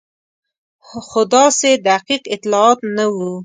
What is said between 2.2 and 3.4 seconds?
اطلاعات نه وو.